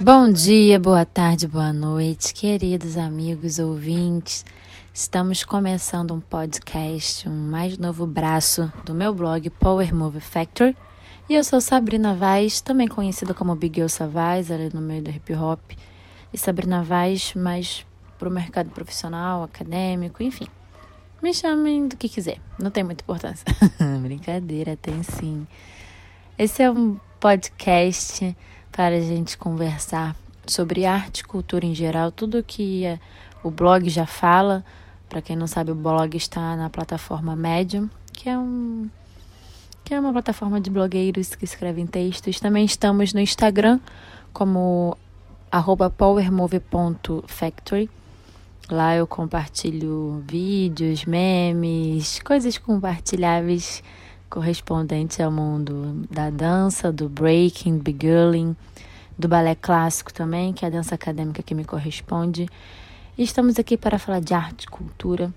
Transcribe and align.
Bom 0.00 0.30
dia, 0.30 0.78
boa 0.78 1.06
tarde, 1.06 1.46
boa 1.46 1.72
noite, 1.72 2.34
queridos 2.34 2.98
amigos 2.98 3.58
ouvintes. 3.58 4.44
Estamos 4.92 5.44
começando 5.44 6.12
um 6.12 6.20
podcast, 6.20 7.28
um 7.28 7.32
mais 7.50 7.78
novo 7.78 8.06
braço 8.06 8.72
do 8.84 8.92
meu 8.92 9.14
blog 9.14 9.48
Power 9.50 9.94
Move 9.94 10.20
Factory. 10.20 10.76
E 11.28 11.34
eu 11.34 11.42
sou 11.42 11.60
Sabrina 11.60 12.12
Vaz, 12.12 12.60
também 12.60 12.86
conhecida 12.86 13.32
como 13.32 13.54
Big 13.54 13.76
Girl 13.76 13.88
Savaz, 13.88 14.50
ali 14.50 14.68
no 14.74 14.80
meio 14.80 15.02
do 15.02 15.10
hip 15.10 15.32
hop. 15.32 15.60
E 16.32 16.36
Sabrina 16.36 16.82
Vaz, 16.82 17.32
mais 17.34 17.86
pro 18.18 18.30
mercado 18.30 18.70
profissional, 18.70 19.42
acadêmico, 19.42 20.22
enfim. 20.22 20.48
Me 21.24 21.32
chamem 21.32 21.88
do 21.88 21.96
que 21.96 22.06
quiser, 22.06 22.36
não 22.58 22.70
tem 22.70 22.84
muita 22.84 23.02
importância. 23.02 23.46
Brincadeira, 24.02 24.76
tem 24.76 25.02
sim. 25.02 25.46
Esse 26.36 26.62
é 26.62 26.70
um 26.70 27.00
podcast 27.18 28.36
para 28.70 28.96
a 28.96 29.00
gente 29.00 29.38
conversar 29.38 30.14
sobre 30.46 30.84
arte 30.84 31.24
cultura 31.24 31.64
em 31.64 31.74
geral, 31.74 32.12
tudo 32.12 32.42
que 32.42 32.82
o 33.42 33.50
blog 33.50 33.88
já 33.88 34.04
fala. 34.04 34.62
Para 35.08 35.22
quem 35.22 35.34
não 35.34 35.46
sabe, 35.46 35.70
o 35.70 35.74
blog 35.74 36.14
está 36.14 36.54
na 36.56 36.68
plataforma 36.68 37.34
Medium, 37.34 37.88
que 38.12 38.28
é 38.28 38.38
um 38.38 38.90
que 39.82 39.94
é 39.94 40.00
uma 40.00 40.12
plataforma 40.12 40.60
de 40.60 40.68
blogueiros 40.68 41.34
que 41.34 41.46
escrevem 41.46 41.86
textos. 41.86 42.38
Também 42.38 42.66
estamos 42.66 43.14
no 43.14 43.20
Instagram 43.20 43.80
como 44.30 44.94
powermove.factory. 45.96 47.88
Lá 48.70 48.96
eu 48.96 49.06
compartilho 49.06 50.22
vídeos, 50.26 51.04
memes, 51.04 52.20
coisas 52.20 52.56
compartilháveis 52.56 53.82
correspondente 54.30 55.22
ao 55.22 55.30
mundo 55.30 56.06
da 56.10 56.30
dança, 56.30 56.90
do 56.90 57.08
breaking, 57.08 57.82
girling, 58.00 58.56
do 59.18 59.28
balé 59.28 59.54
clássico 59.54 60.12
também, 60.12 60.52
que 60.52 60.64
é 60.64 60.68
a 60.68 60.70
dança 60.70 60.94
acadêmica 60.94 61.42
que 61.42 61.54
me 61.54 61.64
corresponde. 61.64 62.48
E 63.16 63.22
estamos 63.22 63.58
aqui 63.58 63.76
para 63.76 63.98
falar 63.98 64.20
de 64.20 64.34
arte, 64.34 64.66
cultura 64.66 65.32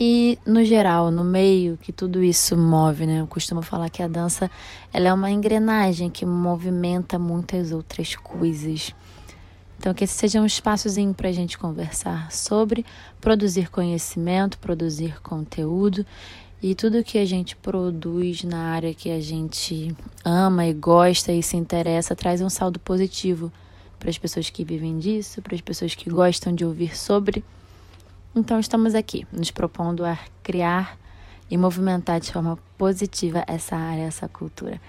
e 0.00 0.38
no 0.46 0.64
geral, 0.64 1.10
no 1.10 1.24
meio 1.24 1.76
que 1.76 1.92
tudo 1.92 2.22
isso 2.22 2.56
move, 2.56 3.04
né? 3.06 3.20
Eu 3.20 3.26
costumo 3.26 3.62
falar 3.62 3.90
que 3.90 4.02
a 4.02 4.08
dança 4.08 4.50
ela 4.92 5.08
é 5.08 5.12
uma 5.12 5.30
engrenagem 5.30 6.08
que 6.08 6.24
movimenta 6.24 7.18
muitas 7.18 7.72
outras 7.72 8.14
coisas. 8.14 8.94
Então, 9.78 9.94
que 9.94 10.04
esse 10.04 10.14
seja 10.14 10.40
um 10.40 10.46
espaçozinho 10.46 11.14
para 11.14 11.28
a 11.28 11.32
gente 11.32 11.56
conversar 11.56 12.32
sobre 12.32 12.84
produzir 13.20 13.70
conhecimento, 13.70 14.58
produzir 14.58 15.20
conteúdo 15.22 16.04
e 16.60 16.74
tudo 16.74 17.04
que 17.04 17.16
a 17.18 17.24
gente 17.24 17.54
produz 17.54 18.42
na 18.42 18.72
área 18.72 18.92
que 18.92 19.08
a 19.10 19.20
gente 19.20 19.94
ama 20.24 20.66
e 20.66 20.72
gosta 20.72 21.32
e 21.32 21.42
se 21.42 21.56
interessa 21.56 22.16
traz 22.16 22.40
um 22.40 22.50
saldo 22.50 22.80
positivo 22.80 23.52
para 24.00 24.10
as 24.10 24.18
pessoas 24.18 24.50
que 24.50 24.64
vivem 24.64 24.98
disso, 24.98 25.40
para 25.40 25.54
as 25.54 25.60
pessoas 25.60 25.94
que 25.94 26.10
gostam 26.10 26.52
de 26.52 26.64
ouvir 26.64 26.96
sobre. 26.96 27.44
Então, 28.34 28.58
estamos 28.58 28.94
aqui 28.94 29.26
nos 29.32 29.50
propondo 29.50 30.04
a 30.04 30.18
criar 30.42 30.98
e 31.50 31.56
movimentar 31.56 32.20
de 32.20 32.32
forma 32.32 32.58
positiva 32.76 33.44
essa 33.46 33.76
área, 33.76 34.02
essa 34.02 34.28
cultura. 34.28 34.80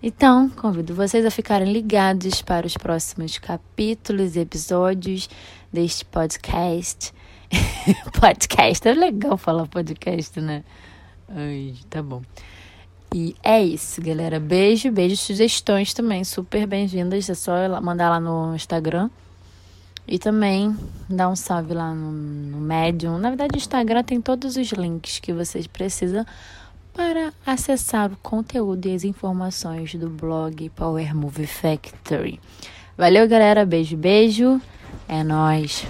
Então, 0.00 0.48
convido 0.48 0.94
vocês 0.94 1.26
a 1.26 1.30
ficarem 1.30 1.72
ligados 1.72 2.40
para 2.40 2.64
os 2.64 2.76
próximos 2.76 3.36
capítulos 3.36 4.36
e 4.36 4.40
episódios 4.40 5.28
deste 5.72 6.04
podcast. 6.04 7.12
podcast, 8.20 8.86
é 8.86 8.94
legal 8.94 9.36
falar 9.36 9.66
podcast, 9.66 10.40
né? 10.40 10.62
Ai, 11.28 11.74
tá 11.90 12.00
bom. 12.00 12.22
E 13.12 13.34
é 13.42 13.60
isso, 13.60 14.00
galera. 14.00 14.38
Beijo, 14.38 14.92
beijo. 14.92 15.16
Sugestões 15.16 15.92
também, 15.92 16.22
super 16.22 16.64
bem-vindas. 16.64 17.28
É 17.28 17.34
só 17.34 17.80
mandar 17.80 18.08
lá 18.08 18.20
no 18.20 18.54
Instagram. 18.54 19.10
E 20.06 20.16
também 20.16 20.76
dar 21.08 21.28
um 21.28 21.34
salve 21.34 21.74
lá 21.74 21.92
no, 21.92 22.12
no 22.12 22.58
Medium. 22.58 23.18
Na 23.18 23.30
verdade, 23.30 23.56
o 23.56 23.58
Instagram 23.58 24.04
tem 24.04 24.20
todos 24.20 24.56
os 24.56 24.68
links 24.68 25.18
que 25.18 25.32
vocês 25.32 25.66
precisam 25.66 26.24
para 26.98 27.32
acessar 27.46 28.10
o 28.10 28.16
conteúdo 28.16 28.88
e 28.88 28.92
as 28.92 29.04
informações 29.04 29.94
do 29.94 30.10
blog 30.10 30.68
Power 30.70 31.14
Movie 31.14 31.46
Factory. 31.46 32.40
Valeu, 32.96 33.28
galera. 33.28 33.64
Beijo, 33.64 33.96
beijo. 33.96 34.60
É 35.06 35.22
nóis. 35.22 35.86